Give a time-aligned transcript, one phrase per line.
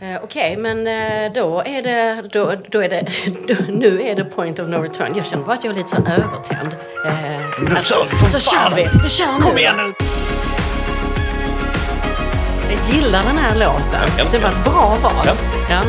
[0.00, 3.06] Eh, Okej, men eh, då är det, då, då är det,
[3.48, 5.12] då, nu är det point of no return.
[5.16, 6.76] Jag känner bara att jag är lite så övertänd.
[7.06, 8.72] Eh, att- kör vi som så kör fan.
[8.76, 9.40] vi, vi kör nu.
[9.40, 10.06] Kom igen nu!
[12.70, 14.28] Jag gillar den här låten.
[14.32, 15.26] Det var ett bra val.
[15.26, 15.32] Ja.
[15.70, 15.80] Ja.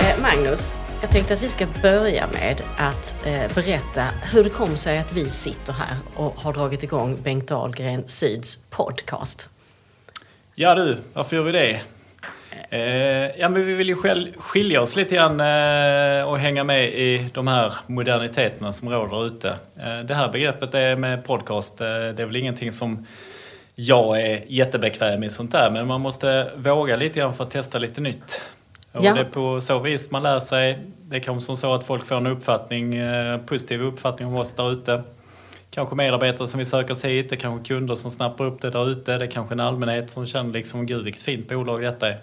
[0.00, 4.76] Eh, Magnus, jag tänkte att vi ska börja med att eh, berätta hur det kom
[4.76, 9.48] sig att vi sitter här och har dragit igång Bengt Dahlgren Syds podcast.
[10.54, 11.80] Ja du, varför gör vi det?
[12.70, 16.88] Eh, ja, men vi vill ju själv skilja oss lite grann eh, och hänga med
[16.88, 19.48] i de här moderniteterna som råder ute.
[19.76, 23.06] Eh, det här begreppet är med podcast, eh, det är väl ingenting som
[23.74, 27.78] jag är jättebekväm i sånt där, men man måste våga lite grann för att testa
[27.78, 28.42] lite nytt.
[28.98, 29.14] Och Ja.
[29.14, 30.78] det är på så vis man lär sig.
[31.02, 34.54] Det är kanske som så att folk får en uppfattning, eh, positiv uppfattning om oss
[34.54, 35.02] där ute.
[35.70, 38.70] Kanske medarbetare som vill söka sig hit, det är kanske kunder som snappar upp det
[38.70, 42.08] där ute, det är kanske en allmänhet som känner liksom, gud vilket fint bolag detta
[42.08, 42.18] är.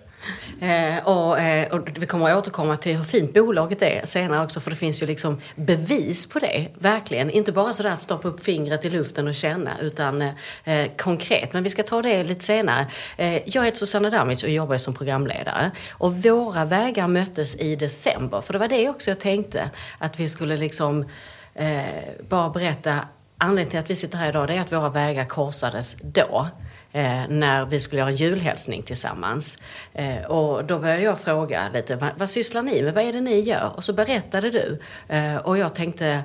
[0.61, 4.59] Eh, och, eh, och vi kommer att återkomma till hur fint bolaget är senare också
[4.59, 7.29] för det finns ju liksom bevis på det, verkligen.
[7.29, 10.29] Inte bara sådär att stoppa upp fingret i luften och känna utan eh,
[10.63, 11.53] eh, konkret.
[11.53, 12.87] Men vi ska ta det lite senare.
[13.17, 15.71] Eh, jag heter Susanna Damic och jobbar som programledare.
[15.91, 20.29] Och våra vägar möttes i december, för det var det också jag tänkte att vi
[20.29, 21.05] skulle liksom
[21.53, 21.83] eh,
[22.29, 22.99] bara berätta
[23.37, 26.47] Anledningen till att vi sitter här idag det är att våra vägar korsades då.
[26.95, 29.57] Eh, när vi skulle göra en julhälsning tillsammans.
[29.93, 32.93] Eh, och då började jag fråga lite, vad, vad sysslar ni med?
[32.93, 33.71] Vad är det ni gör?
[33.75, 34.79] Och så berättade du.
[35.07, 36.23] Eh, och jag tänkte,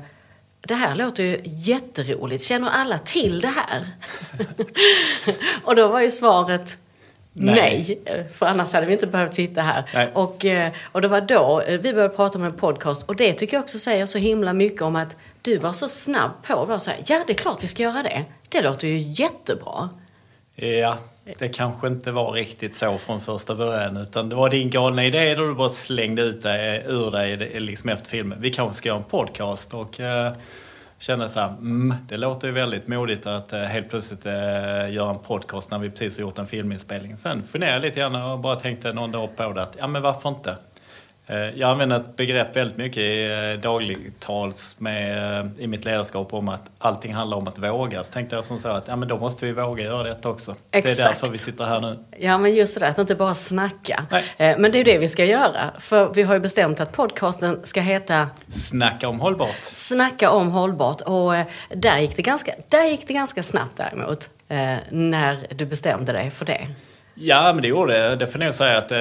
[0.60, 2.44] det här låter ju jätteroligt.
[2.44, 3.84] Känner alla till det här?
[5.64, 6.76] och då var ju svaret
[7.32, 8.00] Nej.
[8.04, 8.28] Nej.
[8.34, 9.84] För annars hade vi inte behövt sitta här.
[9.94, 10.10] Nej.
[10.14, 13.02] Och, eh, och det var då eh, vi började prata om en podcast.
[13.02, 16.30] Och det tycker jag också säger så himla mycket om att du var så snabb
[16.42, 18.24] på att säga ja det är klart vi ska göra det.
[18.48, 19.88] Det låter ju jättebra.
[20.62, 20.96] Ja,
[21.38, 25.34] det kanske inte var riktigt så från första början utan det var din galna idé
[25.34, 28.38] då du bara slängde ut det eh, ur dig eh, liksom efter filmen.
[28.40, 30.32] Vi kanske ska göra en podcast och eh,
[30.98, 34.32] kände så här, mm, det låter ju väldigt modigt att eh, helt plötsligt eh,
[34.92, 37.16] göra en podcast när vi precis har gjort en filminspelning.
[37.16, 40.02] Sen funderade jag lite grann och bara tänkte någon dag på det att, ja men
[40.02, 40.56] varför inte?
[41.30, 43.24] Eh, Jag använder ett begrepp väldigt mycket i
[43.54, 48.04] eh, dagligtals med, eh, i mitt ledarskap om att allting handlar om att våga.
[48.04, 50.54] Så tänkte jag som så att ja, men då måste vi våga göra detta också.
[50.70, 51.20] Det är Exakt.
[51.20, 51.98] därför vi sitter här nu.
[52.18, 54.04] Ja men just det där att inte bara snacka.
[54.10, 54.56] Nej.
[54.58, 55.70] Men det är det vi ska göra.
[55.78, 59.62] För vi har ju bestämt att podcasten ska heta Snacka om hållbart.
[59.62, 61.00] Snacka om hållbart.
[61.00, 61.32] Och
[61.68, 64.30] där gick det ganska, där gick det ganska snabbt däremot.
[64.88, 66.68] När du bestämde dig för det.
[67.22, 68.16] Ja, men det gjorde det.
[68.16, 68.96] Det får jag nog säga att eh,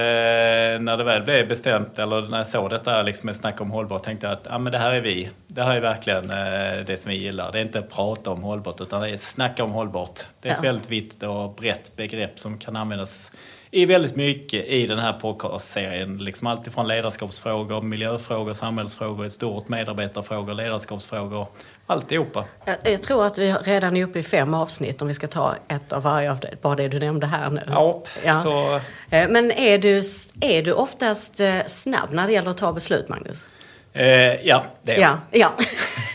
[0.83, 4.03] när det väl blev bestämt, eller när jag såg detta liksom med snack om hållbart,
[4.03, 5.29] tänkte jag att ja, men det här är vi.
[5.47, 7.51] Det här är verkligen eh, det som vi gillar.
[7.51, 10.19] Det är inte prata om hållbart, utan det är snacka om hållbart.
[10.41, 10.67] Det är ett Ja.
[10.71, 13.31] väldigt vitt och brett begrepp som kan användas
[13.71, 16.17] i väldigt mycket i den här podcastserien.
[16.17, 21.47] Liksom allt ifrån ledarskapsfrågor, miljöfrågor, samhällsfrågor, i stort, medarbetarfrågor, ledarskapsfrågor,
[21.87, 22.45] alltihopa.
[22.65, 25.55] Jag, jag tror att vi redan är uppe i fem avsnitt om vi ska ta
[25.67, 27.61] ett av varje av det, bara det du nämnde här nu.
[27.67, 28.41] Ja, Ja.
[28.41, 28.79] så
[29.11, 30.01] Eh, Men är du,
[30.41, 33.45] är du oftast eh, snabb när det gäller att ta beslut, Magnus?
[33.93, 34.05] eh,
[34.47, 35.17] ja, det är jag.
[35.31, 35.51] Ja, ja.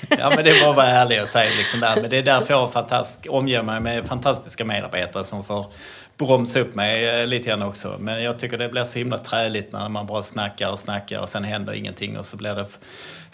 [0.18, 2.00] Ja, men det var att vara ärlig och säga liksom där.
[2.00, 2.70] Men det är därför jag
[3.28, 5.66] omger mig med fantastiska medarbetare som får
[6.16, 7.96] bromsa upp mig eh, lite grann också.
[8.00, 11.28] Men jag tycker det blir så himla träligt när man bara snackar och snackar och
[11.28, 12.66] sen händer ingenting och så blir det...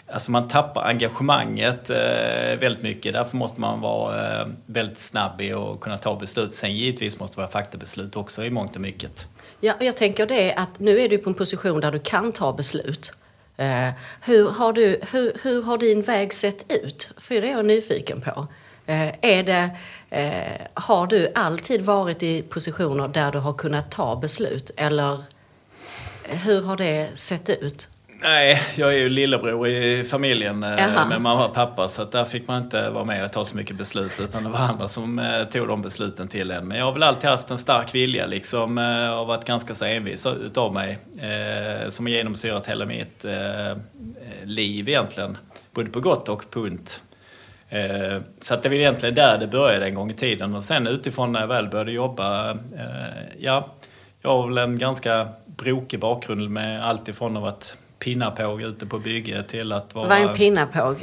[0.07, 3.13] Alltså man tappar engagemanget eh, väldigt mycket.
[3.13, 6.53] Därför måste man vara eh, väldigt snabb i att kunna ta beslut.
[6.53, 9.27] Sen givetvis måste det vara faktabeslut också i mångt och mycket.
[9.59, 12.31] Ja, och jag tänker det att nu är du på en position där du kan
[12.31, 13.13] ta beslut.
[13.57, 13.89] Eh,
[14.21, 17.11] hur, har du, hur, hur har din väg sett ut?
[17.17, 18.47] För det är jag nyfiken på.
[18.85, 19.69] Eh, är det,
[20.09, 24.71] eh, har du alltid varit i positioner där du har kunnat ta beslut?
[24.77, 25.13] Eller
[26.29, 27.89] eh, hur har det sett ut?
[28.23, 31.05] Nej, jag är ju lillebror i familjen Jaha.
[31.05, 33.75] med mamma och pappa så där fick man inte vara med och ta så mycket
[33.75, 36.67] beslut utan det var andra som tog de besluten till en.
[36.67, 38.77] Men jag har väl alltid haft en stark vilja liksom
[39.19, 40.97] och varit ganska så envis utav mig
[41.89, 43.25] som har genomsyrat hela mitt
[44.43, 45.37] liv egentligen.
[45.71, 47.01] Både på gott och på ont.
[47.71, 50.87] Eh, Så att det var egentligen där det började en gång i tiden och sen
[50.87, 52.57] utifrån när jag väl började jobba, eh,
[53.39, 53.67] ja,
[54.21, 58.99] jag har väl en ganska brokig bakgrund med allt ifrån att varit pinnapåg ute på
[58.99, 60.07] bygge till att vara...
[60.07, 60.95] Vad är en pinnapåg?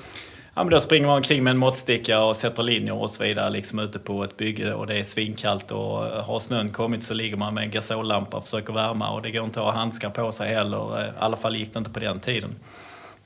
[0.55, 3.51] Ja, men då springer man omkring med en måttsticka och sätter linjer och så vidare
[3.51, 7.37] liksom ute på ett bygge och det är svinkallt och har snön kommit så ligger
[7.37, 10.33] man med en gasollampa och försöker värma och det går inte att ha handskar på
[10.33, 11.07] sig heller.
[11.07, 12.51] I alla fall gick det inte på den tiden.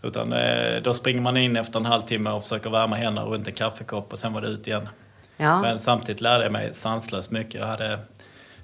[0.02, 3.54] Utan eh, då springer man in efter en halvtimme och försöker värma händerna runt en
[3.54, 4.88] kaffekopp och sen var det ut igen.
[5.37, 5.62] Ja.
[5.62, 7.60] Men samtidigt lärde jag mig sanslöst mycket.
[7.60, 7.99] Jag hade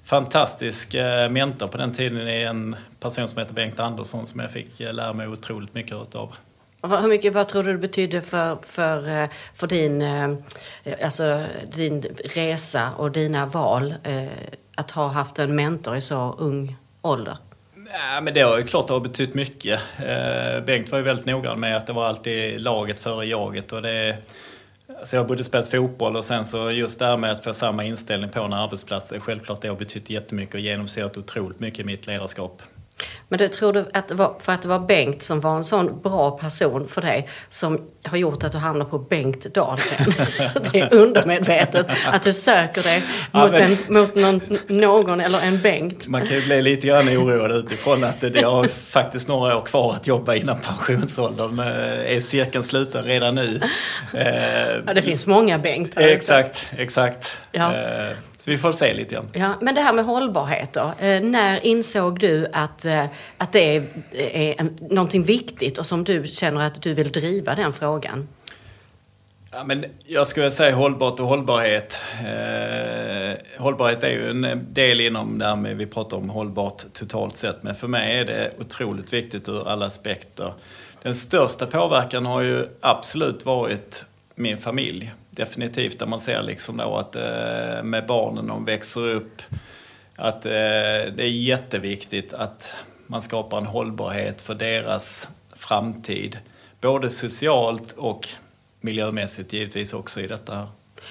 [0.03, 4.51] fantastisk eh, mentor på den tiden i en person som heter Bengt Andersson som jag
[4.51, 6.35] fick eh, lära mig otroligt mycket utav.
[6.81, 10.01] Hur mycket, vad tror du det betydde för, för, för din,
[11.03, 11.43] alltså,
[11.75, 12.01] din
[12.35, 13.93] resa och dina val
[14.75, 17.37] att ha haft en mentor i så ung ålder?
[17.91, 19.81] Ja, men det har ju klart det har betytt mycket.
[20.05, 23.71] Eh, Bengt var ju väldigt noggrann med att det var alltid laget före jaget.
[23.73, 24.17] Och det,
[24.99, 27.53] alltså jag har både spelat fotboll och sen så just det här med att få
[27.53, 29.13] samma inställning på en arbetsplats.
[29.19, 32.61] Självklart det har betytt jättemycket och genomsyrat otroligt mycket i mitt ledarskap.
[33.31, 35.63] Men du, tror du att det var för att det var Bengt som var en
[35.63, 40.13] sån bra person för dig som har gjort att du hamnar på Bengt Dahlgren?
[40.71, 45.39] det är undermedvetet att du söker dig Ja, mot, men- en, mot någon, någon eller
[45.41, 46.07] en Bengt.
[46.07, 49.61] Man kan ju bli lite grann oroad utifrån att det, jag har faktiskt några år
[49.61, 51.55] kvar att jobba innan pensionsåldern.
[51.55, 51.67] Men
[52.05, 53.61] Är cirkeln sluten redan nu?
[54.13, 54.23] Eh,
[54.87, 55.99] Ja, det finns många Bengt.
[55.99, 57.37] Exakt, exakt.
[57.51, 57.75] Ja.
[57.75, 59.29] Eh, Så vi får se lite grann.
[59.33, 60.93] Ja, men det här med hållbarhet då.
[60.99, 63.05] Eh, när insåg du att, eh,
[63.37, 67.55] att det är, är en, någonting viktigt och som du känner att du vill driva
[67.55, 68.27] den frågan?
[69.51, 72.01] Ja, men jag skulle säga hållbart och hållbarhet.
[72.19, 77.37] Eh, hållbarhet är ju en del inom det här med, vi pratar om hållbart totalt
[77.37, 80.53] sett, men för mig är det otroligt viktigt ur alla aspekter.
[81.01, 84.05] Den största påverkan har ju absolut varit
[84.35, 85.11] min familj.
[85.29, 89.41] Definitivt, där man ser liksom då att eh, med barnen, de växer upp,
[90.15, 92.75] att eh, det är jätteviktigt att
[93.07, 96.37] man skapar en hållbarhet för deras framtid.
[96.81, 98.27] Både socialt och
[98.81, 100.67] miljömässigt givetvis också i detta här.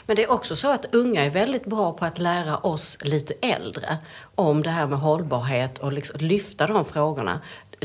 [0.06, 3.34] Men det är också så att unga är väldigt bra på att lära oss lite
[3.40, 3.96] äldre
[4.34, 7.40] om det här med hållbarhet och liksom lyfta de frågorna.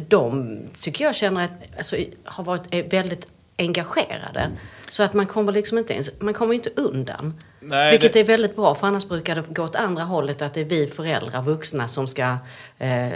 [0.07, 3.27] De tycker jag känner att, alltså, har varit eh, väldigt
[3.57, 4.51] engagerade.
[4.93, 7.33] Så att man kommer liksom inte ens, man kommer inte undan.
[7.59, 10.53] Nej, Vilket det- är väldigt bra, för annars brukar det gå åt andra hållet, att
[10.53, 12.37] det är vi föräldrar, vuxna, som ska
[12.79, 13.07] eh,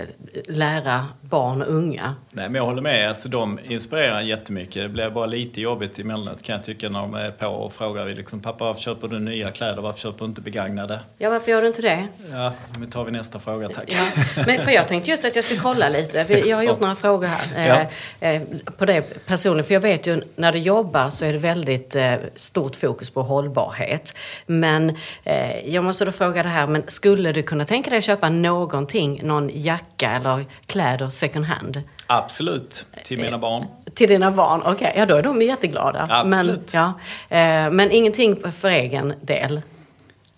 [0.47, 2.15] lära barn och unga.
[2.31, 3.07] Nej, men jag håller med.
[3.09, 4.83] Alltså, de inspirerar jättemycket.
[4.83, 8.05] Det blir bara lite jobbigt emellanåt kan jag tycka när de är på och frågar
[8.05, 9.81] liksom, pappa varför köper du nya kläder?
[9.81, 10.99] Varför köper du inte begagnade?
[11.17, 12.07] Ja, varför gör du inte det?
[12.31, 13.93] Ja, nu tar vi nästa fråga tack.
[13.93, 16.41] Ja, men för jag tänkte just att jag skulle kolla lite.
[16.45, 18.27] Jag har gjort några frågor här Ja.
[18.27, 18.41] eh, eh,
[18.77, 19.65] på det personligen.
[19.65, 23.21] För jag vet ju när du jobbar så är det väldigt eh, stort fokus på
[23.21, 24.13] hållbarhet.
[24.45, 28.03] Men eh, jag måste då fråga det här, men skulle du kunna tänka dig att
[28.03, 31.81] köpa någonting, någon jacka eller kläder second hand?
[32.07, 33.65] Absolut, till mina barn.
[33.93, 34.61] Till dina barn?
[34.65, 36.07] Okej, ja då är de jätteglada.
[36.09, 36.73] Absolut.
[36.73, 36.93] Men, ja,
[37.37, 39.61] eh, men ingenting för egen del?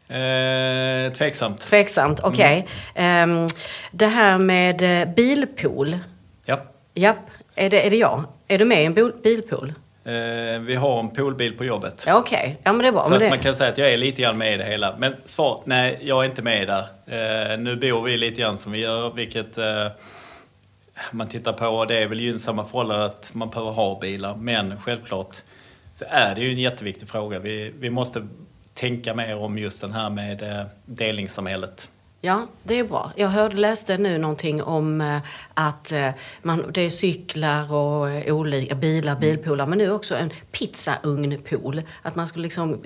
[0.09, 1.59] Eh, tveksamt.
[1.59, 2.67] Tveksamt, okej.
[2.95, 3.47] Ehm,
[3.91, 5.97] det här med eh, bilpool.
[6.45, 6.61] Ja.
[6.93, 8.23] Japp, är det, är det jag?
[8.47, 9.73] Är du med i en bilpool?
[10.04, 12.06] Eh, vi har en poolbil på jobbet.
[12.07, 12.57] Okej.
[12.63, 13.04] Ja, men det är bra.
[13.04, 14.96] Så det, man kan säga att jag är lite grann med i det hela.
[14.98, 16.86] Men svar, nej, jag är inte med där.
[17.54, 19.88] Eh, nu bor vi lite grann som vi gör, vilket eh,
[21.12, 21.86] man tittar på.
[21.86, 24.36] Det är väl gynnsamma förhållanden att man behöver ha bilar.
[24.36, 25.36] Men självklart
[25.94, 27.40] så är det ju en jätteviktig fråga.
[27.40, 28.28] Vi, vi måste
[28.74, 31.90] tänka mer om just den här med delningssamhället.
[32.21, 33.12] Ja, det är bra.
[33.16, 35.18] Jag hörde, läste nu någonting om eh,
[35.54, 36.10] att eh,
[36.42, 41.81] man, det är cyklar och eh, olika bilar, bilpoolar, men nu också en pizzaugnpool.
[42.01, 42.81] Att man skulle liksom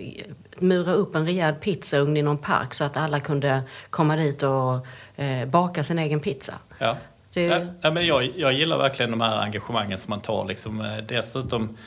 [0.59, 4.85] mura upp en rejäl pizzaugn i någon park så att alla kunde komma dit och
[5.48, 6.53] baka sin egen pizza.
[6.77, 6.98] Ja.
[7.34, 10.46] Det- Ja, men jag, jag gillar verkligen de här engagemangen som man tar.
[10.46, 11.77] Liksom, eh, dessutom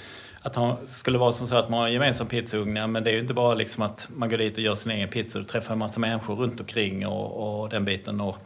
[0.47, 3.11] att det skulle vara som så att man har en gemensam pizzaugn, ja, men det
[3.11, 5.39] är ju inte bara liksom att man går dit och gör sin egen pizza.
[5.39, 8.21] Du träffar en massa människor runt omkring och, och den biten.
[8.21, 8.37] Och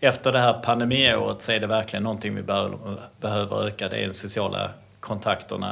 [0.00, 2.78] efter det här pandemiåret så är det verkligen någonting vi behöver,
[3.20, 3.88] behöver öka.
[3.88, 4.70] Det är den sociala
[5.00, 5.68] kontakterna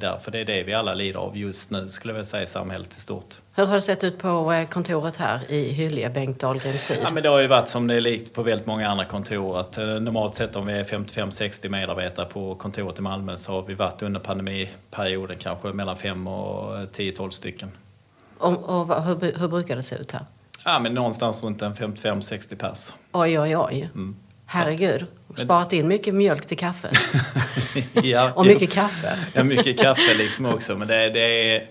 [0.00, 0.18] där.
[0.18, 2.46] För det är det vi alla lider av just nu, skulle jag vilja säga, i
[2.46, 3.34] samhället i stort.
[3.54, 6.98] Hur har det sett ut på eh, kontoret här i Hyllie, Bengt Dahlgren Syd?
[7.02, 9.58] Ja, men det har ju varit som det är likt på väldigt många andra kontor.
[9.58, 13.62] Att, eh, normalt sett om vi är 55-60 medarbetare på kontoret i Malmö så har
[13.62, 17.70] vi varit under pandemiperioden kanske mellan 5 och 10-12 stycken.
[18.38, 20.22] Och, och hur, hur brukar det se ut här?
[20.64, 22.92] Ja, men någonstans runt en 55-60 pers.
[23.12, 23.90] Oj, oj, oj.
[23.94, 24.16] Mm.
[24.46, 25.06] Herregud.
[25.36, 26.90] Sparat in mycket mjölk till kaffe.
[28.02, 29.18] ja, Och mycket kaffe.
[29.32, 30.76] Ja, mycket kaffe liksom också.
[30.76, 31.66] Men det, det, är,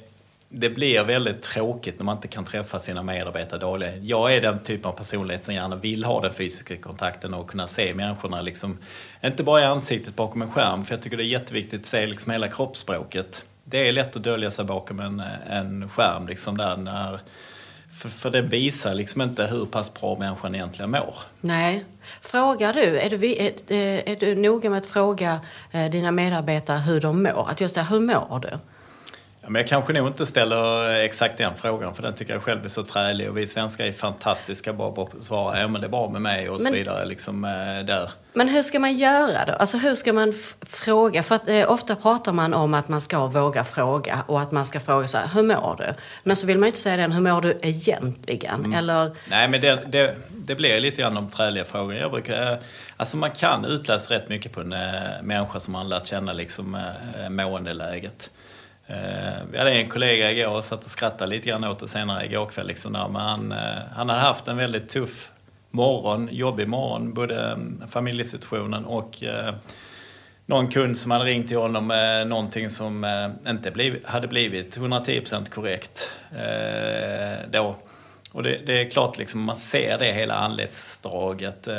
[0.49, 4.07] det blir väldigt tråkigt när man inte kan träffa sina medarbetare dagligen.
[4.07, 7.67] Jag är den typen av personlighet som gärna vill ha den fysiska kontakten och kunna
[7.67, 8.77] se människorna liksom,
[9.23, 12.07] inte bara i ansiktet bakom en skärm, för jag tycker det är jätteviktigt att se
[12.07, 13.45] liksom hela kroppsspråket.
[13.63, 17.19] Det är lätt att dölja sig bakom en, en skärm liksom där när,
[17.95, 21.15] för, för det visar liksom inte hur pass bra människan egentligen mår.
[21.41, 21.85] Nej.
[22.21, 25.39] Frågar du, är du, är, eh, är, du noga med att fråga
[25.71, 27.49] eh, dina medarbetare hur de mår?
[27.49, 28.59] Att just det, hur mår du?
[29.45, 32.65] Ja, men jag kanske nog inte ställer exakt den frågan för den tycker jag själv
[32.65, 35.87] är så trälig och vi svenskar är fantastiska bara på att svara ja men det
[35.87, 38.09] är bra med mig och så Men- vidare liksom eh, där.
[38.33, 39.53] Men hur ska man göra då?
[39.53, 41.23] Alltså hur ska man fråga?
[41.23, 44.65] För att eh, ofta pratar man om att man ska våga fråga och att man
[44.65, 45.93] ska fråga så här, hur mår du?
[46.23, 48.73] Men så vill man ju inte säga den, hur mår du egentligen?
[48.73, 51.99] Eller, Nej, men det, det, det blir lite grann de träliga frågorna.
[51.99, 52.57] Jag brukar, eh,
[52.97, 54.79] alltså man kan utläsa rätt mycket på en eh,
[55.23, 58.29] människa som man lärt känna liksom, eh, måendeläget.
[58.87, 62.25] Eh, vi hade en kollega igår och satt och skrattade lite grann åt det senare
[62.25, 62.67] igår kväll.
[62.67, 65.31] Liksom där, men han, eh, han hade haft en väldigt tuff
[65.71, 69.53] morgon, jobbig morgon, både mm, familjesituationen och eh,
[70.45, 73.05] någon kund som hade ringt till honom med någonting som
[73.47, 77.75] inte bliv, hade blivit 110% korrekt eh, då.
[78.35, 81.75] Och det, det är klart, liksom, man ser det hela anletsdraget, eh,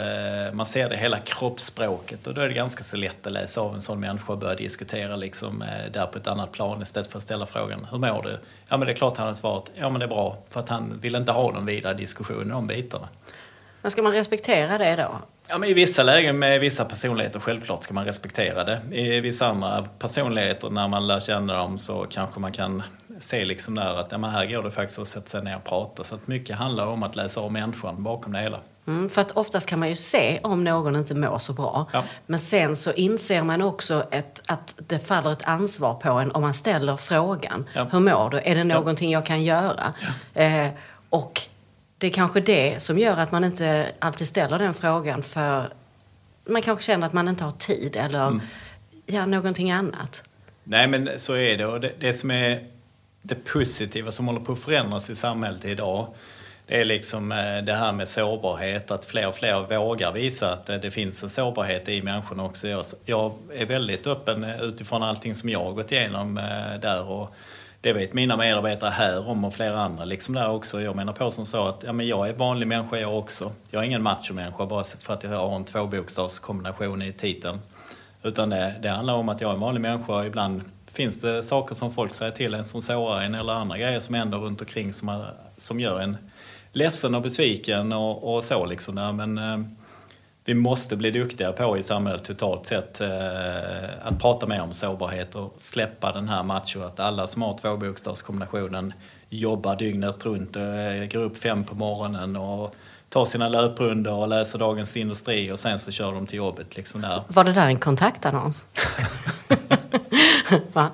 [0.53, 3.75] man ser det hela kroppsspråket och då är det ganska så lätt att läsa av
[3.75, 7.19] en sån människa och börja diskutera liksom, eh, där på ett annat plan istället för
[7.19, 8.39] att ställa frågan Hur mår du?
[8.71, 10.69] Ja men det är klart han har svarat Ja men det är bra, för att
[10.69, 13.09] han vill inte ha någon vidare diskussion om bitarna.
[13.83, 15.19] men ska man respektera det då?
[15.49, 18.81] Ja, men I vissa lägen med vissa personligheter, självklart ska man respektera det.
[18.93, 22.83] I vissa andra personligheter, när man lär känna dem, så kanske man kan
[23.19, 25.65] se liksom där att ja, men här går det faktiskt att sätta sig ner och
[25.65, 26.05] prata.
[26.05, 28.61] Så att mycket handlar om att läsa av människan bakom det hela.
[28.87, 31.87] Mm, för att oftast kan man ju se om någon inte mår så bra.
[31.93, 32.05] Ja.
[32.27, 36.43] Men sen så inser man också ett, att det faller ett ansvar på en om
[36.43, 37.67] man ställer frågan.
[37.75, 37.87] Ja.
[37.93, 38.41] Hur mår du?
[38.45, 39.93] Är det någonting jag kan göra?
[40.35, 40.69] Eh,
[41.11, 41.41] och
[41.99, 45.69] det är kanske det som gör att man inte alltid ställer den frågan för
[46.49, 48.41] man kanske känner att man inte har tid eller Mm.
[49.07, 50.23] ja, någonting annat.
[50.65, 51.67] Nej, men så är det.
[51.67, 52.65] Och det, det som är
[53.27, 56.07] det positiva som håller på att förändras i samhället idag,
[56.67, 60.69] det är liksom eh, det här med sårbarhet, att fler och fler vågar visa att
[60.69, 62.85] eh, det finns en sårbarhet i människorna också.
[63.05, 66.35] Jag, är väldigt öppen eh, utifrån allting som jag har gått igenom
[66.83, 67.35] där och
[67.81, 70.83] det vet mina medarbetare här om och flera andra liksom där också.
[70.83, 73.53] Jag menar på som så att ja, men jag är vanlig människa jag också.
[73.71, 77.61] Jag är ingen machomänniska bara för att jag har en tvåbokstavskombination i titeln.
[78.23, 80.63] Utan det, det handlar om att jag är en vanlig människa och ibland
[80.97, 84.15] finns det saker som folk säger till en som sårar en eller andra grejer som
[84.15, 86.17] händer runt omkring som, är- som gör en
[86.73, 88.95] ledsen och besviken och, och så liksom.
[88.95, 89.13] Där.
[89.13, 89.59] Men eh,
[90.45, 93.09] vi måste bli duktiga på i samhället totalt sett eh,
[94.03, 98.93] att prata mer om sårbarhet och släppa den här macho att alla som har tvåbokstavskombinationen
[99.29, 100.63] jobbar dygnet runt, eh,
[101.13, 102.75] går upp fem på morgonen och
[103.09, 107.01] tar sina löprundor och läser Dagens Industri och sen så kör de till jobbet liksom
[107.01, 107.23] där.
[107.29, 108.67] Var det där en kontaktannons?
[110.73, 110.91] Va?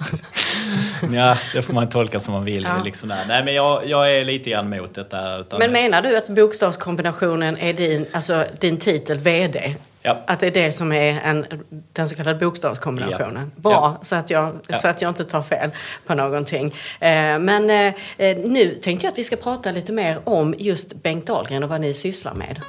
[1.13, 2.63] Ja, det får man tolka som man vill.
[2.65, 2.83] Ja.
[2.85, 3.09] Liksom.
[3.29, 5.39] Nej, men jag, jag är lite grann emot detta.
[5.39, 9.75] Utan, Men menar du att bokstavskombinationen är din, alltså din titel VD?
[10.03, 10.19] Ja.
[10.27, 11.47] Att det är det som är en,
[11.93, 13.51] den så kallade bokstavskombinationen?
[13.57, 13.61] Ja.
[13.63, 13.99] Bra, Ja.
[14.03, 14.77] Så, att jag, Ja.
[14.77, 15.71] så att jag inte tar fel
[16.07, 16.67] på någonting.
[17.01, 20.95] Eh, men eh, eh, nu tänkte jag att vi ska prata lite mer om just
[21.03, 22.61] Bengt Dahlgren och vad ni sysslar med.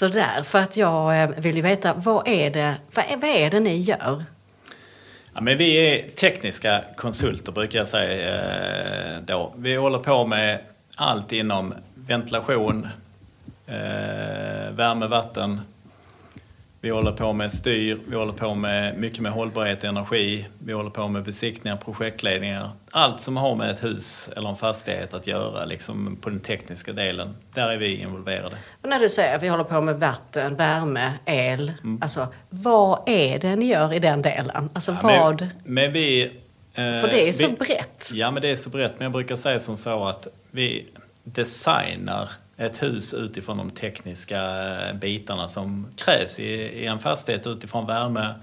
[0.00, 3.50] Sådär, för att jag eh, vill ju veta vad är det, vad är, vad är
[3.50, 4.24] det ni gör?
[5.34, 9.54] Ja, men vi är tekniska konsulter brukar jag säga eh, då.
[9.56, 10.58] Vi håller på med
[10.96, 12.88] allt inom ventilation,
[13.66, 15.60] eh, värme, vatten.
[16.82, 20.46] Vi håller på med styr, vi håller på med mycket med hållbarhet, energi.
[20.58, 22.70] Vi håller på med besiktningar, projektledningar.
[22.90, 26.92] Allt som har med ett hus eller en fastighet att göra liksom på den tekniska
[26.92, 27.36] delen.
[27.54, 28.56] Där är vi involverade.
[28.82, 31.72] Och när du säger att vi håller på med vatten, värme, el.
[31.82, 31.98] Mm.
[32.02, 34.70] Alltså, vad är det ni gör i den delen?
[34.74, 35.48] Alltså Ja, men- vad?
[35.64, 36.22] Men vi...
[36.24, 36.30] eh,
[36.74, 38.10] För det är så vi, brett.
[38.12, 38.92] Ja, men det är så brett.
[38.98, 40.86] Men jag brukar säga som så att vi
[41.24, 42.28] designar
[42.60, 44.40] ett hus utifrån de tekniska
[44.88, 48.34] eh, bitarna som krävs i, i en fastighet utifrån värme,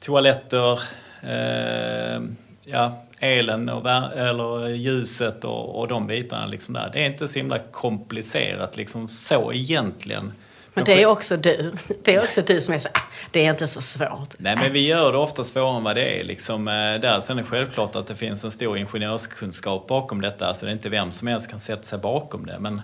[0.00, 0.80] toaletter,
[1.22, 2.22] eh,
[2.64, 6.46] ja, elen och eller ljuset och, och de bitarna.
[6.46, 6.90] Liksom där.
[6.92, 10.32] Det är inte så himla komplicerat liksom så egentligen.
[10.74, 11.72] Men det är också du.
[12.02, 14.34] Det är också du som är så, ah, det är inte så svårt.
[14.38, 16.24] Nej, men vi gör det ofta svårare än vad det är.
[16.24, 17.20] Liksom, eh, där.
[17.20, 20.46] Sen är det självklart att det finns en stor ingenjörskunskap bakom detta.
[20.46, 22.58] Alltså det är inte vem som helst kan sätta sig bakom det.
[22.58, 22.82] Men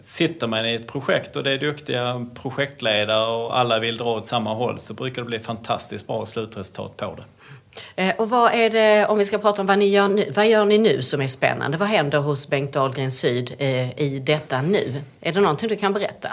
[0.00, 4.26] sitter man i ett projekt och det är duktiga projektledare och alla vill dra åt
[4.26, 7.24] samma håll så brukar det bli fantastiskt bra slutresultat på det.
[7.96, 10.48] Eh, och vad är det, om vi ska prata om vad ni gör nu, vad
[10.48, 11.76] gör ni nu som är spännande?
[11.76, 15.02] Vad händer hos Bengt Dahlgren Syd eh, i detta nu?
[15.20, 16.28] Är det någonting du kan berätta?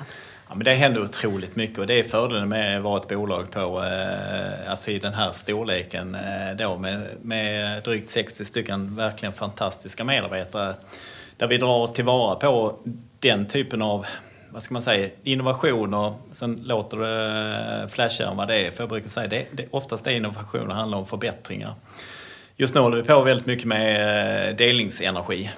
[0.50, 3.52] Ja, men det händer otroligt mycket och det är fördelen med att vara ett bolag
[3.52, 9.34] på, eh, alltså i den här storleken eh, då med, med drygt 60 stycken verkligen
[9.34, 10.75] fantastiska medarbetare.
[11.38, 12.78] Där vi drar tillvara på
[13.20, 14.06] den typen av
[14.50, 18.72] vad ska man säga, innovationer, sen låter det flashigare än vad det är.
[18.72, 21.74] För jag brukar säga det, det oftast är innovationer handlar om förbättringar.
[22.58, 25.50] Just nu håller vi på väldigt mycket med delningsenergi.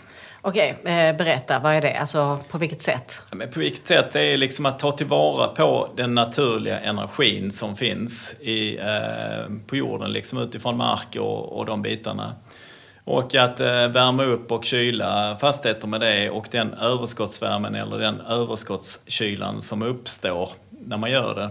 [0.41, 1.94] Okej, eh, berätta, vad är det?
[1.94, 3.22] Alltså på vilket sätt?
[3.32, 4.12] Ja, på vilket sätt?
[4.12, 9.75] Det är liksom att ta tillvara på den naturliga energin som finns i, eh, på
[9.75, 12.36] jorden, liksom utifrån mark och, och de bitarna.
[13.05, 18.21] Och att eh, värma upp och kyla fastigheter med det och den överskottsvärmen eller den
[18.21, 21.50] överskottskylan som uppstår när man gör det.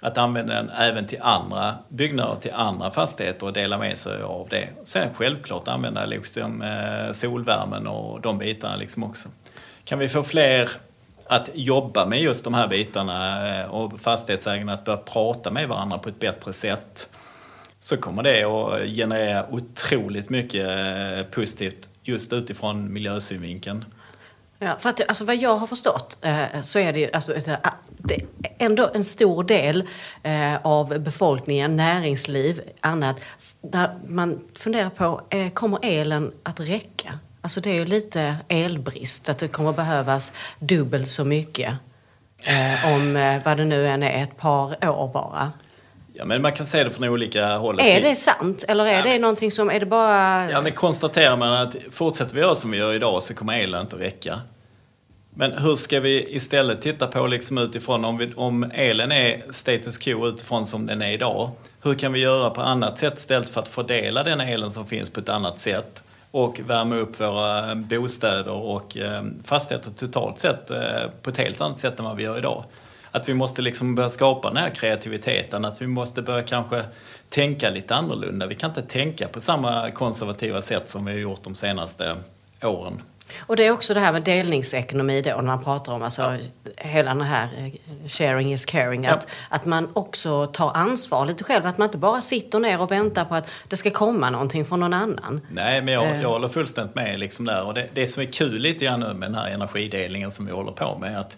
[0.00, 4.46] Att använda den även till andra byggnader, till andra fastigheter och dela med sig av
[4.50, 4.68] det.
[4.84, 9.28] Sen självklart använda liksom, eh, solvärmen och de bitarna liksom också.
[9.84, 10.70] Kan vi få fler
[11.26, 15.98] att jobba med just de här bitarna eh, och fastighetsägarna att börja prata med varandra
[15.98, 17.08] på ett bättre sätt
[17.84, 23.84] så kommer det att generera otroligt mycket eh, positivt just utifrån miljösynvinkeln.
[24.58, 27.56] Ja, för att, alltså, vad jag har förstått eh, så är det ju alltså, eh,
[27.98, 28.24] det är
[28.58, 29.84] ändå en stor del
[30.22, 33.20] eh, av befolkningen, näringsliv, annat,
[33.60, 37.18] där man funderar på, eh, kommer elen att räcka?
[37.40, 41.74] Alltså det är ju lite elbrist, att det kommer behövas dubbelt så mycket
[42.42, 45.52] eh, om vad det nu än är, ett par år bara.
[46.16, 47.80] Ja, men man kan se det från olika håll.
[47.80, 48.64] Är det sant?
[48.68, 49.02] Eller är ja.
[49.02, 50.50] det någonting som, är det bara...
[50.50, 53.80] Ja, men konstaterar man att fortsätter vi göra som vi gör idag så kommer elen
[53.80, 54.40] inte att räcka.
[55.36, 59.98] Men hur ska vi istället titta på liksom utifrån om, vi, om elen är status
[59.98, 61.50] quo utifrån som den är idag.
[61.82, 65.10] Hur kan vi göra på annat sätt istället för att fördela den elen som finns
[65.10, 70.78] på ett annat sätt och värma upp våra bostäder och eh, fastigheter totalt sett eh,
[71.22, 72.64] på ett helt annat sätt än vad vi gör idag.
[73.14, 76.84] Att vi måste liksom börja skapa den här kreativiteten, att vi måste börja kanske
[77.28, 78.46] tänka lite annorlunda.
[78.46, 82.16] Vi kan inte tänka på samma konservativa sätt som vi har gjort de senaste
[82.62, 83.02] åren.
[83.40, 86.38] Och det är också det här med delningsekonomi då när man pratar om alltså ja.
[86.76, 87.72] hela den här eh,
[88.08, 89.06] sharing is caring.
[89.06, 89.56] Att, ja.
[89.56, 91.66] att man också tar ansvar lite själv.
[91.66, 94.80] Att man inte bara sitter ner och väntar på att det ska komma någonting från
[94.80, 95.40] någon annan.
[95.48, 96.22] Nej, men jag, eh.
[96.22, 97.64] jag håller fullständigt med liksom där.
[97.64, 100.52] Och det, det som är kul lite grann nu med den här energidelningen som vi
[100.52, 101.20] håller på med.
[101.20, 101.36] Att,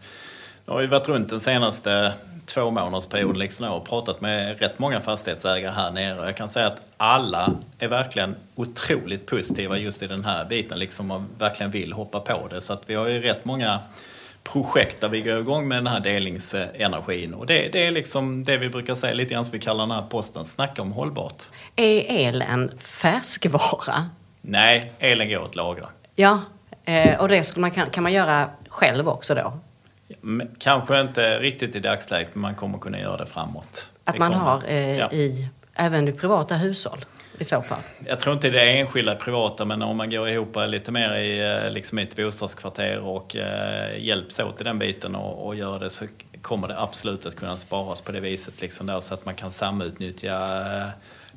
[0.66, 2.12] nu har vi varit runt den senaste
[2.46, 6.26] två månaders liksom och pratat med rätt många fastighetsägare här nere.
[6.26, 11.10] Jag kan säga att alla är verkligen otroligt positiva just i den här biten liksom
[11.10, 12.60] och verkligen vill hoppa på det.
[12.60, 13.80] Så att vi har ju rätt många
[14.42, 17.34] projekt där vi går igång med den här delningsenergin.
[17.34, 19.96] Och det, det är liksom det vi brukar säga lite grann som vi kallar den
[19.96, 21.42] här posten, snacka om hållbart.
[21.76, 24.10] Är elen färskvara?
[24.40, 25.86] Nej, elen går att lagra.
[26.14, 26.40] Ja,
[26.84, 29.52] eh, och det skulle man, kan man göra själv också då?
[30.58, 33.88] Kanske inte riktigt i dagsläget, men man kommer kunna göra det framåt.
[34.04, 35.12] Att det man har eh, ja.
[35.12, 37.04] i, även i privata hushåll?
[37.38, 37.78] i så fall?
[38.06, 41.54] Jag tror inte det är enskilda privata men om man går ihop lite mer i
[41.64, 45.90] eh, liksom ett bostadskvarter och eh, hjälps åt i den biten och, och gör det
[45.90, 46.04] så
[46.42, 49.52] kommer det absolut att kunna sparas på det viset liksom där, så att man kan
[49.52, 50.88] samutnyttja eh,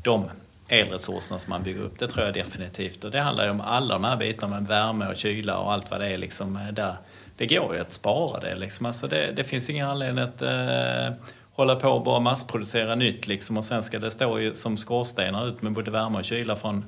[0.04, 0.30] de
[0.68, 2.00] elresurserna som man bygger upp.
[2.00, 3.04] Det tror jag definitivt.
[3.04, 5.92] Och det handlar ju om alla de här bitarna med värme och kyla och allt
[5.92, 6.96] vad det är liksom eh, där
[7.40, 8.56] det går ju att spara det.
[8.56, 8.86] Liksom.
[8.86, 11.18] Alltså det, det finns ingen anledning att eh,
[11.52, 15.62] hålla på och bara massproducera nytt liksom, och sen ska det stå som skorstenar ut
[15.62, 16.86] med både värme och kyla från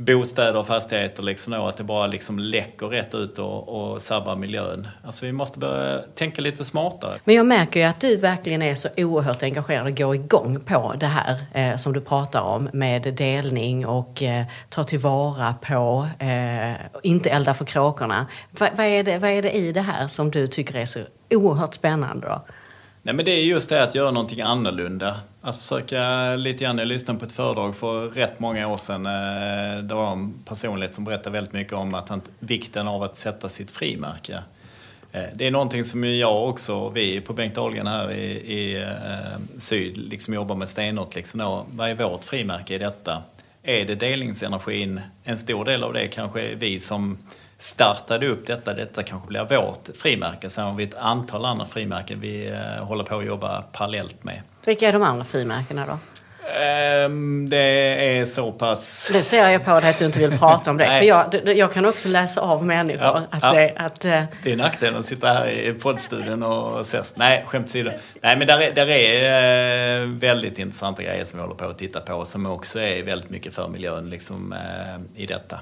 [0.00, 4.36] bostäder och fastigheter liksom då, att det bara liksom läcker rätt ut och, och sabbar
[4.36, 4.88] miljön.
[5.04, 7.18] Alltså vi måste börja tänka lite smartare.
[7.24, 10.94] Men jag märker ju att du verkligen är så oerhört engagerad och går igång på
[11.00, 16.72] det här eh, som du pratar om med delning och eh, ta tillvara på, eh,
[17.02, 18.26] inte elda för kråkorna.
[18.50, 21.00] Va, vad, är det, vad är det i det här som du tycker är så
[21.30, 22.44] oerhört spännande då?
[23.02, 25.16] Nej men det är just det att göra någonting annorlunda.
[25.40, 29.06] Att försöka lite grann, jag lyssnade på ett föredrag för rätt många år sedan.
[29.06, 33.16] Eh, det var en personlighet som berättade väldigt mycket om att han, vikten av att
[33.16, 34.42] sätta sitt frimärke.
[35.12, 39.58] Eh, det är någonting som jag också, vi på Bengt Ahlgren här i, i eh,
[39.58, 41.14] Syd, liksom jobbar med stenhårt.
[41.14, 43.22] Liksom, vad är vårt frimärke i detta?
[43.62, 45.00] Är det delningsenergin?
[45.24, 47.18] En stor del av det kanske är vi som
[47.58, 48.74] startade upp detta.
[48.74, 50.50] Detta kanske blir vårt frimärke.
[50.50, 54.42] Sen har vi ett antal andra frimärken vi håller på att jobba parallellt med.
[54.68, 55.92] Vilka är de andra frimärkena då?
[57.06, 57.58] Um, det
[58.18, 59.10] är så pass...
[59.12, 60.86] Nu ser jag på dig att du inte vill prata om det.
[60.98, 63.52] för jag, jag kan också läsa av människor ja, att, ja.
[63.52, 64.04] Det, att...
[64.04, 64.22] Uh...
[64.42, 67.16] Det är nackdelen att sitta här i poddstudion och ses.
[67.16, 67.90] Nej, skämt åsido.
[68.22, 71.78] Nej, men där är, där är uh, väldigt intressanta grejer som vi håller på att
[71.78, 75.60] titta på som också är väldigt mycket för miljön liksom, uh, i detta.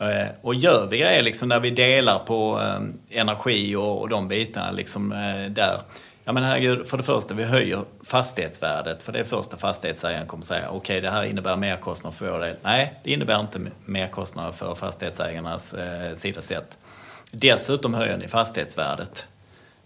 [0.00, 4.70] Eh, och gör vi grejer liksom där vi delar på eh, energi och, de bitarna
[4.70, 5.78] liksom eh, där.
[6.24, 9.02] Ja men herregud, för det första vi höjer fastighetsvärdet.
[9.02, 12.38] För det är första fastighetsägaren kommer säga okej okay, det här innebär merkostnader för vår
[12.38, 12.56] del.
[12.62, 16.78] Nej, det innebär inte merkostnader för fastighetsägarnas eh, sida sett.
[17.30, 19.26] Dessutom höjer ni fastighetsvärdet.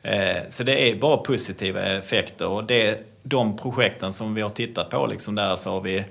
[0.02, 4.90] Eh, så det är bara positiva effekter och det, de projekten som vi har tittat
[4.90, 6.04] på liksom där så har vi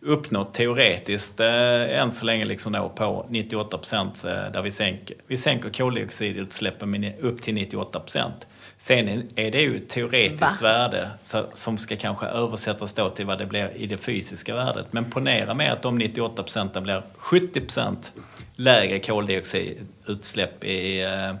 [0.00, 5.16] uppnått teoretiskt eh, än så länge liksom då på 98 procent eh, där vi sänker,
[5.26, 8.46] vi sänker koldioxidutsläppen upp till 98 procent.
[8.84, 10.68] Sen är det ju ett teoretiskt Va?
[10.68, 14.86] värde så, som ska kanske översättas då till vad det blir i det fysiska värdet.
[14.90, 18.12] Men ponera med att de 98 procenten blir 70 procent
[18.56, 21.34] lägre koldioxidutsläpp i, eh,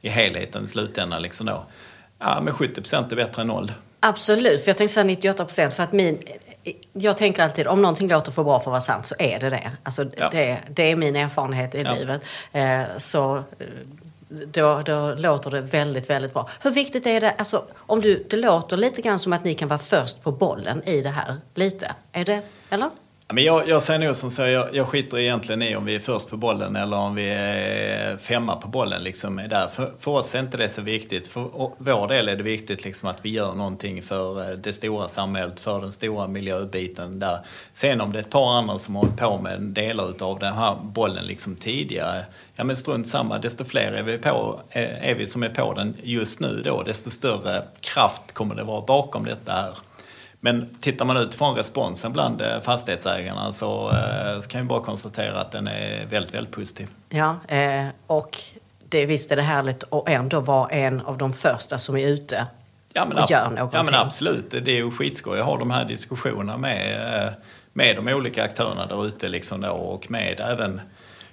[0.00, 1.22] i helheten i slutändan.
[1.22, 1.64] Liksom då.
[2.18, 3.72] Ja, men 70 procent är bättre än noll.
[4.00, 6.18] Absolut, för jag tänkte säga 98 procent för att min...
[6.92, 9.50] Jag tänker alltid om någonting låter för bra för att vara sant så är det
[9.50, 9.70] det.
[9.82, 10.28] Alltså, ja.
[10.30, 11.94] det, det är min erfarenhet i ja.
[11.94, 12.22] livet.
[12.52, 13.66] Eh, så eh,
[14.30, 16.48] då, då låter det väldigt, väldigt bra.
[16.62, 19.68] Hur viktigt är det, alltså, om du, det låter lite grann som att ni kan
[19.68, 21.94] vara först på bollen i det här, lite.
[22.12, 22.90] Är det, eller?
[23.32, 25.98] Men jag, jag säger nog som så, jag, jag skiter egentligen i om vi är
[26.00, 29.02] först på bollen eller om vi är femma på bollen.
[29.02, 29.68] Liksom, där.
[29.68, 31.28] För, för oss är inte det så viktigt.
[31.28, 35.08] För vår del är det viktigt liksom, att vi gör någonting för eh, det stora
[35.08, 37.38] samhället, för den stora miljöbiten där.
[37.72, 40.54] Sen om det är ett par andra som har hållit på med delar av den
[40.54, 43.38] här bollen liksom tidigare, ja men strunt samma.
[43.38, 46.82] Desto fler är vi, på, eh, är vi som är på den just nu då,
[46.82, 49.89] desto större kraft kommer det vara bakom detta här.
[50.40, 55.40] Men tittar man utifrån responsen bland eh, fastighetsägarna så, eh, så kan vi bara konstatera
[55.40, 56.88] att den är väldigt, väldigt positiv.
[57.08, 58.38] Ja, eh, och
[58.88, 62.46] det, visst är det härligt att ändå vara en av de första som är ute
[62.92, 63.68] ja, men och gör någonting.
[63.72, 67.34] Ja men absolut, det är ju skitskoj att ha de här diskussionerna med,
[67.72, 70.80] med de olika aktörerna där ute liksom då, och med även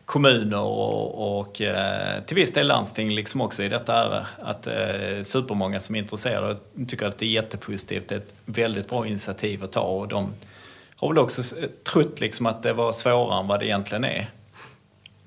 [0.07, 5.23] kommuner och, och eh, till viss del landsting liksom också i detta är att eh,
[5.23, 8.09] supermånga som är intresserade tycker att det är jättepositivt.
[8.09, 10.33] Det är ett väldigt bra initiativ att ta och de
[10.95, 14.29] har väl också trott liksom att det var svårare än vad det egentligen är.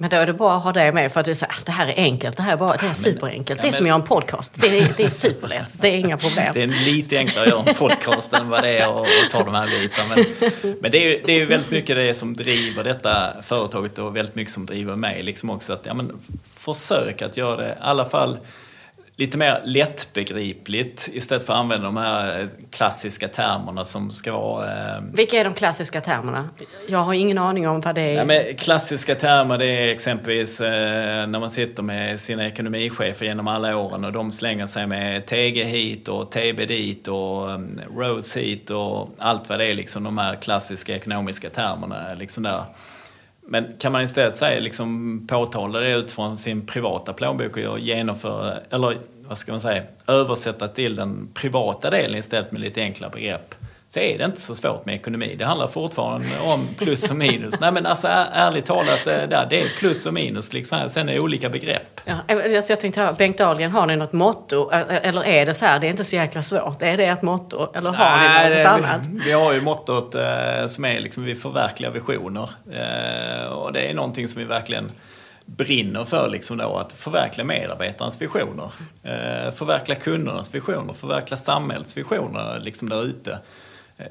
[0.00, 1.62] Men då är det bra att ha det med för att du säger att ah,
[1.66, 3.58] det här är enkelt, det här är, bara, det är superenkelt.
[3.58, 4.60] Ja, det är som att göra en podcast.
[4.60, 6.50] Det är, det är superlätt, det är inga problem.
[6.54, 9.54] Det är lite enklare att göra en podcast än vad det är att, ta de
[9.54, 10.14] här bitarna.
[10.62, 14.16] Men, men det, är ju, det är väldigt mycket det som driver detta företaget och
[14.16, 15.72] väldigt mycket som driver mig liksom också.
[15.72, 16.18] Att ja, men,
[16.56, 18.38] försök att göra det i alla fall
[19.20, 24.96] lite mer lättbegripligt istället för att använda de här klassiska termerna som ska vara...
[24.96, 25.02] Eh...
[25.12, 26.48] Vilka är de klassiska termerna?
[26.88, 28.14] Jag har ingen aning om vad det är.
[28.14, 33.48] Ja, men klassiska termer det är exempelvis eh, när man sitter med sina ekonomichefer genom
[33.48, 38.40] alla åren och de slänger sig med TG hit och TB dit och um, Rose
[38.40, 42.14] hit och allt vad det är, liksom de här klassiska ekonomiska termerna.
[42.14, 42.64] Liksom där.
[43.52, 48.98] Men kan man istället säga, liksom, påtala det utifrån sin privata plånbok och genomföra, eller
[49.28, 53.54] vad ska man säga, översätta till den privata delen istället med lite enkla begrepp?
[53.92, 55.37] Så är det inte så svårt med ekonomi.
[55.38, 57.61] Det handlar fortfarande om plus och minus.
[57.61, 60.53] Nej men alltså ärligt talat, det är plus och minus.
[60.53, 60.90] Liksom.
[60.90, 62.00] Sen är det olika begrepp.
[62.05, 64.70] Ja, alltså jag tänkte höra, Bengt Dahlgren, har ni något motto?
[64.70, 66.83] Eller är det så här, det är inte så jäkla svårt?
[66.83, 67.68] Är det ett motto?
[67.74, 69.07] Eller har Nej, ni något det, annat?
[69.07, 72.50] Vi, vi har ju mottot eh, som är liksom, vi förverkligar visioner.
[72.72, 74.90] Eh, och det är någonting som vi verkligen
[75.46, 78.72] brinner för liksom då, att förverkliga medarbetarnas visioner.
[79.03, 83.38] Eh, förverkliga kundernas visioner, förverkliga samhällets visioner liksom där ute.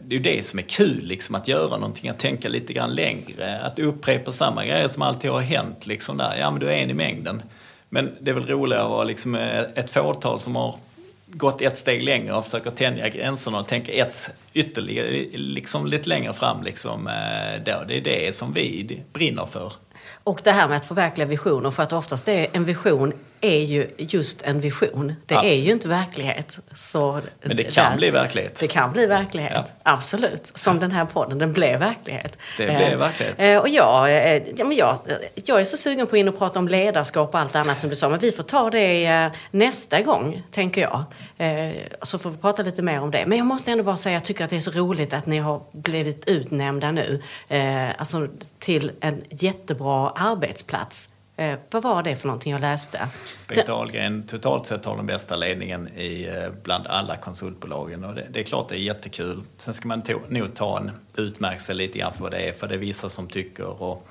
[0.02, 2.96] Det är ju det som är kul, liksom, att göra någonting, att tänka lite grann
[2.96, 3.60] längre.
[3.60, 5.88] Att upprepa samma grejer som alltid har hänt.
[5.88, 6.38] Liksom där.
[6.40, 7.42] Ja, men du är en i mängden.
[7.90, 10.76] Men det är väl roligare att vara liksom eh, ett fåtal som har
[11.26, 16.34] gått ett steg längre och försöker tänja gränserna och tänka ett ytterligare, liksom lite längre
[16.34, 16.64] fram.
[16.64, 17.84] Liksom, eh, då.
[17.88, 19.74] Det är det som vi brinner för.
[20.24, 23.88] Och det här med att förverkliga visioner, för att oftast är en vision är ju
[23.98, 25.16] just en vision.
[25.26, 25.58] Det Absolut.
[25.58, 26.60] är ju inte verklighet.
[26.74, 28.60] Så Men det kan där, bli verklighet.
[28.60, 29.66] Det kan bli verklighet, ja.
[29.84, 30.52] absolut.
[30.56, 30.82] Som ja.
[30.82, 32.38] den här podden, den blev verklighet.
[32.58, 33.36] Det blev eh, verklighet.
[33.38, 35.00] Eh, och jag, eh, ja, men jag,
[35.36, 37.90] jag är så sugen på att in och prata om ledarskap och allt annat som
[37.90, 38.10] du sa.
[38.10, 41.04] Men vi får ta det eh, nästa gång, tänker jag.
[41.38, 43.26] Eh, så får vi prata lite mer om det.
[43.26, 45.38] Men jag måste ändå bara säga, jag tycker att det är så roligt att ni
[45.38, 47.22] har blivit utnämnda nu.
[47.48, 48.28] Eh, alltså
[48.60, 53.08] till en jättebra arbetsplats Eh, vad var det för någonting jag läste?
[53.48, 58.28] Bengt Ahlgren totalt sett har den bästa ledningen i, eh, bland alla konsultbolagen och det,
[58.30, 59.42] det är klart det är jättekul.
[59.58, 62.68] Sen ska man to, nog ta en utmärkelse lite grann för vad det är, för
[62.68, 64.08] det är vissa som tycker och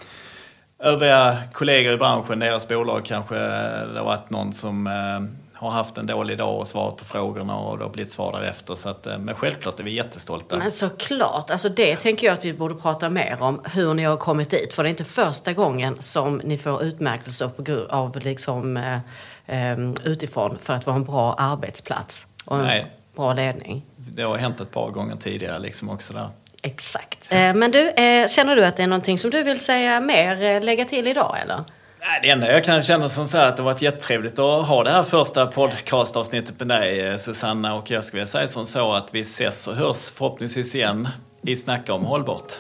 [0.79, 5.21] övriga kollegor i branschen, deras bolag kanske eh, det har varit någon som eh,
[5.59, 8.75] har haft en dålig dag och svarat på frågorna och det har blivit svar därefter.
[8.75, 10.57] Så att, eh, men självklart är vi jättestolta.
[10.57, 14.17] Men såklart, alltså det tänker jag att vi borde prata mer om, hur ni har
[14.17, 14.75] kommit dit.
[14.75, 18.99] För det är inte första gången som ni får utmärkelser på, av liksom, eh,
[19.47, 22.93] ehm, utifrån för att vara en bra arbetsplats och en Nej.
[23.17, 23.85] bra ledning.
[23.97, 26.29] Det har hänt ett par gånger tidigare liksom också där.
[26.63, 27.29] Exakt.
[27.31, 27.93] Eh, men du,
[28.29, 31.65] känner du att det är någonting som du vill säga mer, lägga till idag eller?
[32.23, 34.85] Det enda jag kan känna som så här att det har varit jättetrevligt att ha
[34.85, 39.15] det här första podcastavsnittet med dig eh, Susanna och jag skulle säga som så att
[39.15, 41.09] vi ses och hörs förhoppningsvis igen
[41.43, 42.53] i Snacka om hållbart.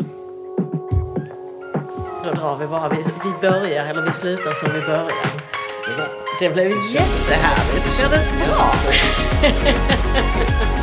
[2.24, 5.12] Då drar vi bara, vi, vi börjar eller vi slutar som vi börjar.
[6.40, 8.72] Det blev jättehärligt, det kändes bra.